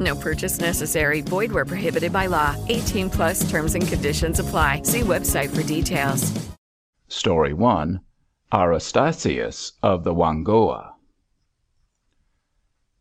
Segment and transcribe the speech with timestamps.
[0.00, 1.20] No purchase necessary.
[1.20, 2.56] Void where prohibited by law.
[2.68, 4.82] 18 plus terms and conditions apply.
[4.82, 6.32] See website for details.
[7.08, 8.00] Story 1
[8.52, 10.94] Erastasius of the Whangoa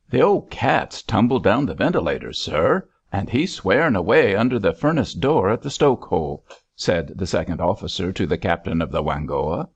[0.09, 5.13] The old cat's tumbled down the ventilator, sir, and he's swearing away under the furnace
[5.13, 6.45] door at the stoke hole,
[6.75, 9.69] said the second officer to the captain of the Whangoa.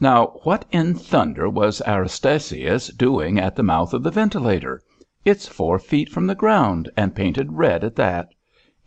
[0.00, 4.82] Now, what in thunder was Erastasius doing at the mouth of the ventilator?
[5.24, 8.30] It's four feet from the ground, and painted red at that.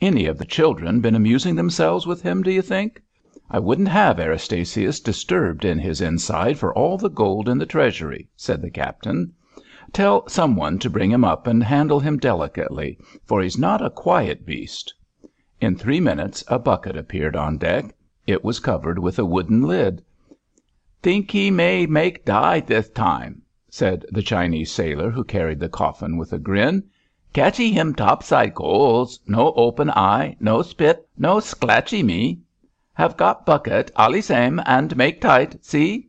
[0.02, 3.02] Any of the children been amusing themselves with him, do you think?
[3.50, 8.28] I wouldn't have Erastasius disturbed in his inside for all the gold in the treasury,'
[8.36, 9.32] said the captain.
[9.94, 13.90] 'Tell some one to bring him up and handle him delicately, for he's not a
[13.90, 14.94] quiet beast.'
[15.62, 17.96] In three minutes a bucket appeared on deck.
[18.28, 20.04] It was covered with a wooden lid.
[21.02, 23.44] "'Think he may make die this time,'
[23.78, 26.82] said the Chinese sailor who carried the coffin with a grin.
[27.34, 29.20] "'Catchee him topside coals.
[29.28, 32.40] No open eye, no spit, no sclatchee me.
[32.94, 35.58] Have got bucket allee same and make tight.
[35.66, 36.08] See?'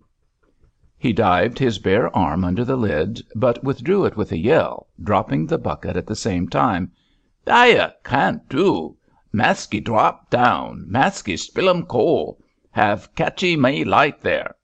[0.97, 5.47] He dived his bare arm under the lid, but withdrew it with a yell, dropping
[5.47, 6.93] the bucket at the same time.
[7.47, 7.95] "'Thia!
[8.05, 8.97] Can't do.
[9.33, 10.85] Maskee drop down.
[10.89, 12.39] Maskee spillum coal.
[12.71, 14.55] Have catchee me light there.'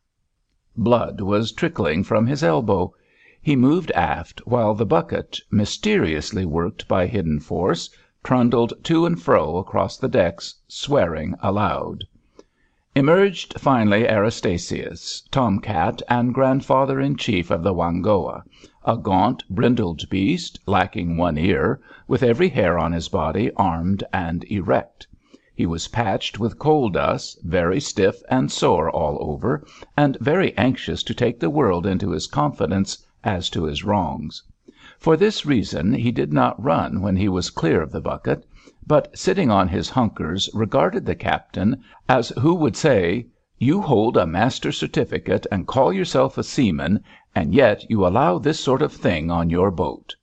[0.74, 2.94] Blood was trickling from his elbow.
[3.42, 7.90] He moved aft, while the bucket, mysteriously worked by hidden force,
[8.24, 12.04] trundled to and fro across the decks, swearing aloud.
[12.94, 18.42] Emerged finally Erastasius, tom cat and grandfather in chief of the Whangoa,
[18.86, 24.42] a gaunt, brindled beast, lacking one ear, with every hair on his body armed and
[24.44, 25.06] erect.
[25.54, 29.62] He was patched with coal dust, very stiff and sore all over,
[29.98, 34.44] and very anxious to take the world into his confidence as to his wrongs.
[34.98, 38.46] For this reason he did not run when he was clear of the bucket,
[38.86, 43.26] but sitting on his hunkers regarded the captain as who would say,
[43.58, 48.58] "You hold a master's certificate and call yourself a seaman, and yet you allow this
[48.58, 50.14] sort of thing on your boat."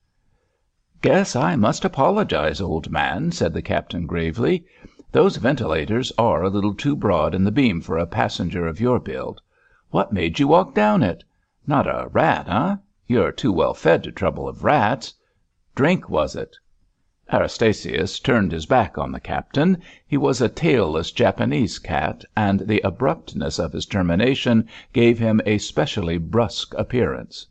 [1.04, 4.66] "Guess I must apologise, old man," said the captain, gravely.
[5.12, 9.00] "Those ventilators are a little too broad in the beam for a passenger of your
[9.00, 9.42] build.
[9.90, 11.24] What made you walk down it?
[11.66, 12.76] Not a rat, eh?
[13.08, 15.16] You're too well fed to trouble of rats.
[15.74, 16.58] Drink, was it?"
[17.34, 19.80] Erastasius turned his back on the captain.
[20.06, 25.58] He was a tailless Japanese cat, and the abruptness of his termination gave him a
[25.58, 27.48] specially brusque appearance.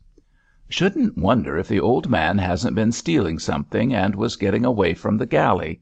[0.69, 5.17] "Shouldn't wonder if the old man hasn't been stealing something and was getting away from
[5.17, 5.81] the galley.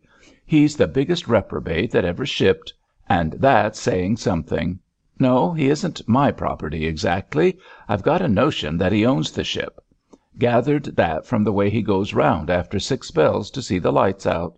[0.50, 2.72] He's the biggest reprobate that ever shipped,
[3.10, 4.80] and that's saying something.
[5.20, 7.58] No, he isn't my property exactly.
[7.90, 9.84] I've got a notion that he owns the ship.
[10.40, 14.26] Gathered that from the way he goes round after six bells to see the lights
[14.26, 14.56] out.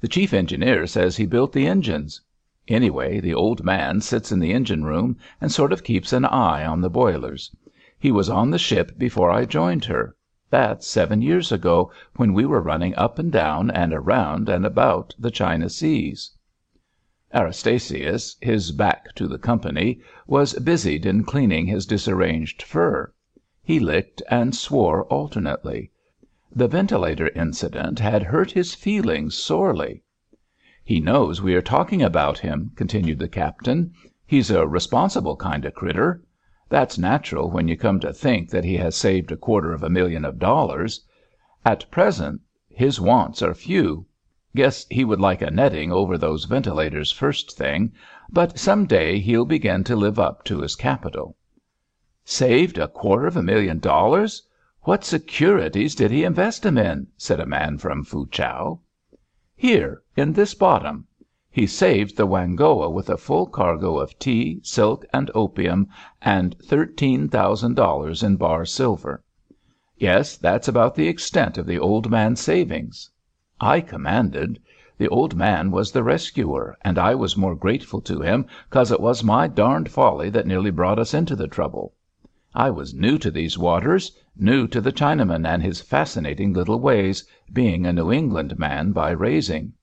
[0.00, 2.22] The chief engineer says he built the engines.
[2.66, 6.66] Anyway, the old man sits in the engine room and sort of keeps an eye
[6.66, 7.54] on the boilers.
[7.96, 10.16] He was on the ship before I joined her.
[10.54, 15.14] That's seven years ago, when we were running up and down and around and about
[15.18, 16.32] the China seas."
[17.32, 23.14] Erastasius, his back to the company, was busied in cleaning his disarranged fur.
[23.62, 25.90] He licked and swore alternately.
[26.54, 30.02] The ventilator incident had hurt his feelings sorely.
[30.84, 33.94] "He knows we are talking about him," continued the captain.
[34.26, 36.20] "He's a responsible kind of critter.
[36.72, 39.90] That's natural when you come to think that he has saved a quarter of a
[39.90, 41.02] million of dollars.
[41.66, 42.40] At present
[42.70, 44.06] his wants are few.
[44.56, 47.92] Guess he would like a netting over those ventilators first thing,
[48.30, 51.36] but some day he'll begin to live up to his capital."
[52.24, 54.44] "Saved a quarter of a million dollars!
[54.84, 58.80] What securities did he invest 'em in?" said a man from Foochow.
[59.54, 61.06] "Here, in this bottom.
[61.54, 65.86] He saved the Whangoa with a full cargo of tea, silk, and opium,
[66.22, 69.22] and thirteen thousand dollars in bar silver.
[69.98, 73.10] Yes, that's about the extent of the old man's savings.
[73.60, 74.60] I commanded.
[74.96, 78.98] The old man was the rescuer, and I was more grateful to him 'cause it
[78.98, 81.92] was my darned folly that nearly brought us into the trouble.
[82.54, 87.24] I was new to these waters, new to the Chinaman and his fascinating little ways,
[87.52, 89.74] being a New England man by raising.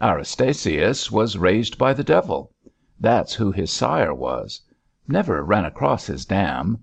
[0.00, 2.52] Erastasius was raised by the devil.
[3.00, 4.60] That's who his sire was.
[5.08, 6.78] Never ran across his dam.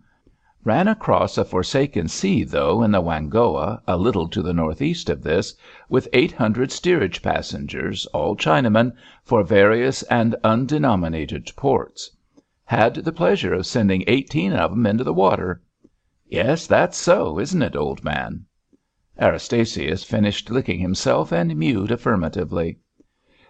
[0.65, 5.23] Ran across a forsaken sea, though, in the Whangoa, a little to the northeast of
[5.23, 5.53] this,
[5.87, 8.91] with eight hundred steerage passengers, all Chinamen,
[9.23, 12.11] for various and undenominated ports.
[12.65, 15.61] Had the pleasure of sending eighteen of 'em into the water.
[16.27, 18.43] Yes, that's so, isn't it, old man?"
[19.17, 22.79] Erastasius finished licking himself and mewed affirmatively.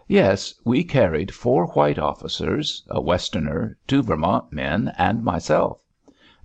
[0.08, 5.82] "Yes, we carried four white officers, a Westerner, two Vermont men, and myself.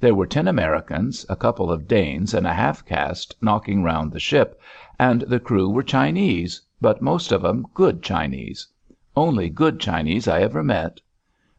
[0.01, 4.19] There were ten Americans, a couple of Danes, and a half caste knocking round the
[4.19, 4.59] ship,
[4.99, 8.69] and the crew were Chinese, but most of 'em good Chinese.
[9.15, 11.03] Only good Chinese I ever met.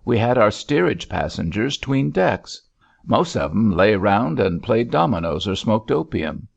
[0.03, 2.63] We had our steerage passengers 'tween decks.
[3.06, 6.48] Most of 'em lay round and played dominoes or smoked opium.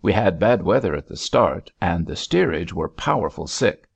[0.00, 3.86] We had bad weather at the start, and the steerage were powerful sick.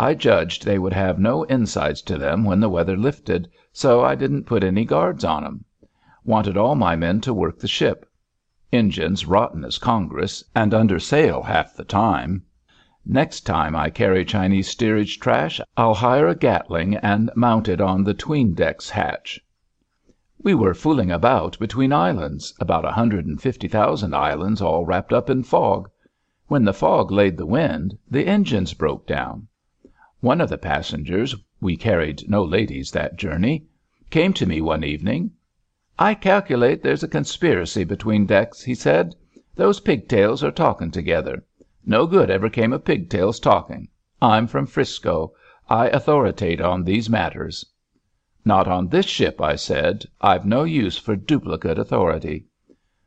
[0.00, 4.14] I judged they would have no insides to them when the weather lifted, so I
[4.14, 5.64] didn't put any guards on 'em.
[6.24, 8.08] Wanted all my men to work the ship.
[8.72, 12.44] Engines rotten as Congress, and under sail half the time.
[13.04, 18.04] Next time I carry Chinese steerage trash I'll hire a Gatling and mount it on
[18.04, 19.40] the 'tween decks hatch.
[20.40, 25.12] We were fooling about between islands, about a hundred and fifty thousand islands all wrapped
[25.12, 25.90] up in fog.
[26.46, 29.47] When the fog laid the wind, the engines broke down.
[30.20, 33.66] One of the passengers we carried no ladies that journey
[34.10, 35.30] came to me one evening.
[35.96, 39.14] "I calculate there's a conspiracy between decks,' he said.
[39.54, 41.44] 'Those pigtails are talking together.
[41.86, 43.86] No good ever came of pigtails talking.
[44.20, 45.34] I'm from 'Frisco.
[45.70, 47.64] I authoritate on these matters."
[48.44, 50.04] "Not on this ship,' I said.
[50.20, 52.44] 'I've no use for duplicate authority."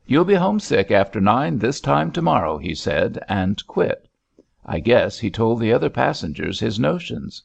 [0.06, 4.08] "You'll be homesick after nine this time to morrow,' he said, and quit.
[4.64, 7.42] I guess he told the other passengers his notions.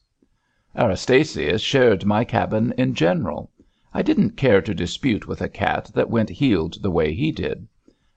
[0.76, 3.50] Erastasius shared my cabin in general.
[3.92, 7.66] I didn't care to dispute with a cat that went heeled the way he did.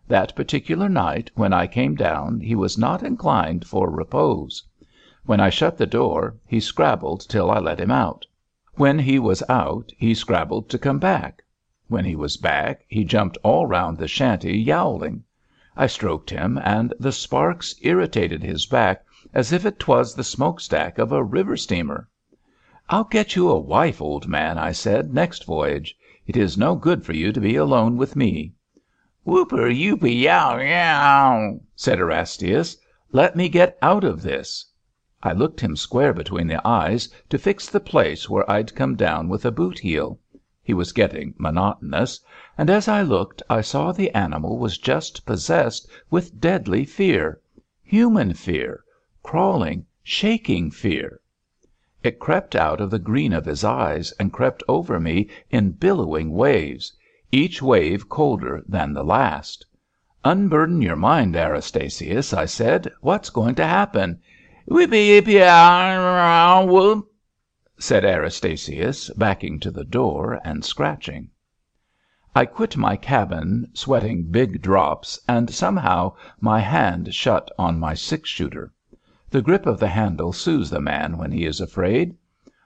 [0.08, 4.66] That particular night when I came down he was not inclined for repose.
[5.26, 8.28] When I shut the door he scrabbled till I let him out.
[8.76, 11.42] When he was out he scrabbled to come back.
[11.88, 15.24] When he was back he jumped all round the shanty yowling.
[15.84, 21.00] I stroked him, and the sparks irritated his back as if 'twas the smoke stack
[21.00, 22.08] of a river steamer.
[22.88, 25.98] "I'll get you a wife, old man,' I said, 'next voyage.
[26.28, 28.54] It is no good for you to be alone with me.'
[29.24, 32.78] 'Whooper yoopee yow yow,' said Erastasius.
[33.12, 34.68] 'Let me get out of this.'
[35.24, 39.30] I looked him square between the eyes to fix the place where I'd come down
[39.30, 40.20] with a boot heel
[40.64, 42.20] he was getting monotonous
[42.56, 47.40] and as I looked I saw the animal was just possessed with deadly fear
[47.82, 48.84] human fear
[49.24, 51.20] crawling, shaking fear.
[52.04, 56.32] It crept out of the green of his eyes and crept over me in billowing
[56.32, 56.94] waves
[57.32, 59.66] each wave colder than the last.
[60.24, 62.92] "Unburden your mind, Erastasius,' I said.
[63.02, 64.20] "What's going to happen?'
[64.68, 67.08] 'Whippy yippy yow whoop!'
[67.84, 71.32] Said Erastasius, backing to the door and scratching.
[72.36, 78.30] I quit my cabin sweating big drops, and somehow my hand shut on my six
[78.30, 78.72] shooter.
[79.32, 82.14] The grip of the handle soothes the man when he is afraid.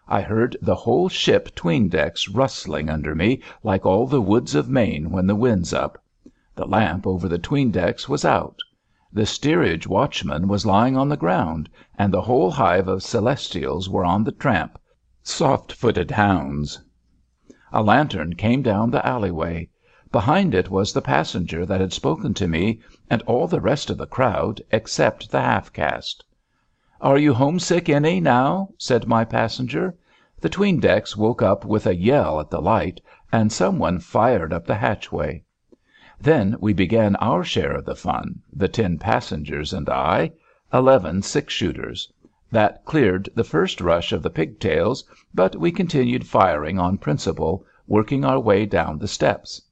[0.06, 4.68] I heard the whole ship 'tween decks rustling under me like all the woods of
[4.68, 6.04] Maine when the wind's up.
[6.58, 8.60] The lamp over the 'tween decks was out.
[9.14, 14.04] The steerage watchman was lying on the ground, and the whole hive of Celestials were
[14.04, 14.78] on the tramp
[15.28, 16.80] soft footed hounds.
[17.74, 19.68] A lantern came down the alleyway.
[20.12, 22.80] Behind it was the passenger that had spoken to me,
[23.10, 26.24] and all the rest of the crowd except the half caste.
[27.02, 29.96] "Are you homesick any, now?" said my passenger.
[30.42, 33.02] The 'tween decks woke up with a yell at the light,
[33.32, 35.42] and some one fired up the hatchway.
[36.22, 40.34] Then we began our share of the fun, the ten passengers and I
[40.72, 42.14] eleven six shooters.
[42.56, 48.24] That cleared the first rush of the pigtails, but we continued firing on principle, working
[48.24, 49.64] our way down the steps.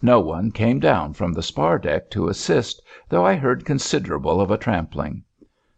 [0.00, 4.52] No one came down from the spar deck to assist, though I heard considerable of
[4.52, 5.24] a trampling.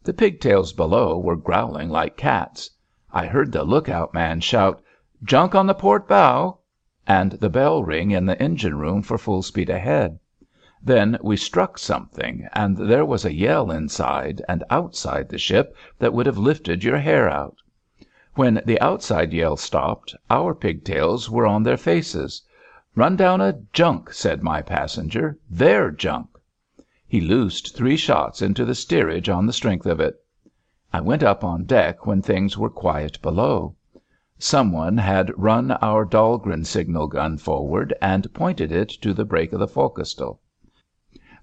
[0.04, 2.68] The pigtails below were growling like cats.
[3.14, 4.82] I heard the lookout man shout,
[5.24, 6.58] "Junk on the port bow,"
[7.06, 10.18] and the bell ring in the engine room for full speed ahead.
[10.84, 16.12] Then we struck something, and there was a yell inside and outside the ship that
[16.12, 17.58] would have lifted your hair out.
[18.34, 22.42] When the outside yell stopped, our pigtails were on their faces.
[22.96, 25.38] "Run down a junk," said my passenger.
[25.48, 26.30] "Their junk."
[27.06, 30.16] He loosed three shots into the steerage on the strength of it.
[30.92, 33.76] I went up on deck when things were quiet below.
[34.36, 39.52] Some one had run our Dahlgren signal gun forward and pointed it to the break
[39.52, 40.40] of the forecastle.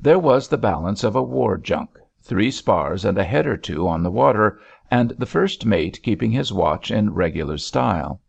[0.01, 1.89] There was the balance of a war junk,
[2.21, 4.57] three spars and a head or two on the water,
[4.89, 8.21] and the first mate keeping his watch in regular style.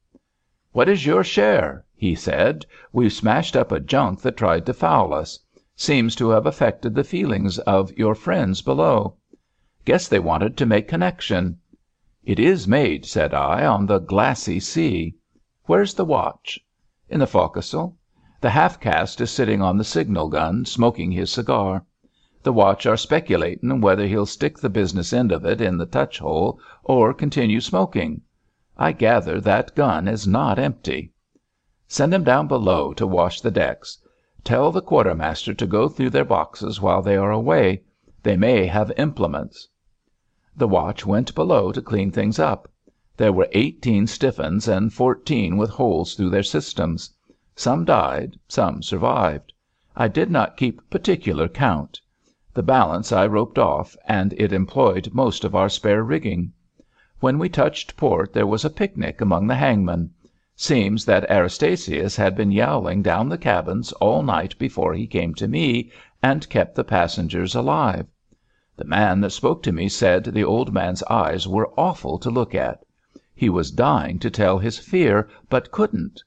[0.73, 2.67] "What is your share?" he said.
[2.93, 5.39] "We've smashed up a junk that tried to foul us.
[5.77, 9.15] Seems to have affected the feelings of your friends below.
[9.85, 11.61] Guess they wanted to make connection."
[12.25, 15.15] "It is made," said I, "on the glassy sea.
[15.67, 16.59] Where's the watch?"
[17.09, 17.95] "In the fo'c'sle.
[18.43, 21.85] The half caste is sitting on the signal gun, smoking his cigar.
[22.43, 26.21] The watch are speculatin' whether he'll stick the business end of it in the touch
[26.21, 28.23] hole or continue smoking.
[28.79, 31.13] I gather that gun is not empty.
[31.87, 33.99] Send 'em down below to wash the decks.
[34.43, 37.83] Tell the quartermaster to go through their boxes while they are away.
[38.23, 39.69] They may have implements."
[40.57, 42.71] The watch went below to clean things up.
[43.19, 47.11] There were eighteen stiff 'uns and fourteen with holes through their systems.
[47.57, 49.53] Some died, some survived.
[49.97, 52.01] I did not keep particular count.
[52.55, 56.53] The balance I roped off, and it employed most of our spare rigging.
[57.19, 60.11] When we touched port there was a picnic among the hangmen.
[60.55, 65.49] Seems that Erastasius had been yowling down the cabins all night before he came to
[65.49, 65.91] me,
[66.23, 68.07] and kept the passengers alive.
[68.77, 72.55] The man that spoke to me said the old man's eyes were awful to look
[72.55, 72.85] at.
[73.35, 76.23] He was dying to tell his fear, but couldn't.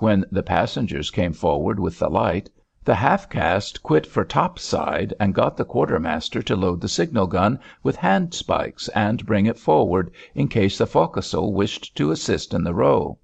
[0.00, 2.50] When the passengers came forward with the light,
[2.84, 7.58] the half caste quit for topside and got the quartermaster to load the signal gun
[7.82, 12.62] with hand spikes and bring it forward in case the fo'c'sle wished to assist in
[12.62, 13.18] the row.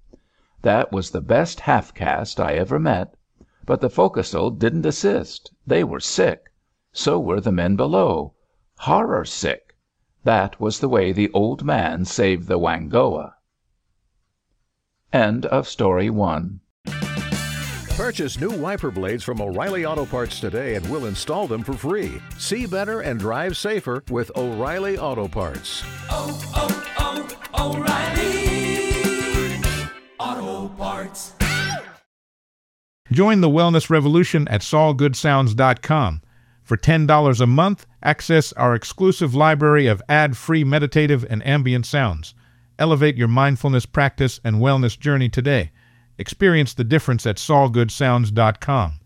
[0.63, 3.15] That was the best half caste I ever met.
[3.65, 5.53] But the fo'c'sle didn't assist.
[5.65, 6.51] They were sick.
[6.91, 8.33] So were the men below
[8.79, 9.77] horror sick.
[10.25, 13.35] That was the way the old man saved the Whangoa.
[15.13, 16.59] End of Story 1
[17.95, 22.21] Purchase new wiper blades from O'Reilly Auto Parts today and we'll install them for free.
[22.37, 25.81] See better and drive safer with O'Reilly Auto Parts.
[26.09, 27.25] oh, oh,
[27.57, 27.77] oh
[30.19, 31.35] O'Reilly Auto Parts.
[33.13, 36.21] Join the wellness revolution at solgoodsounds.com.
[36.63, 42.35] For $10 a month, access our exclusive library of ad free meditative and ambient sounds.
[42.77, 45.71] Elevate your mindfulness practice and wellness journey today.
[46.17, 48.99] Experience the difference at solgoodsounds.com.